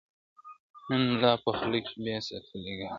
[0.87, 2.87] نن ملا په خوله کي بيا ساتلی گاز دی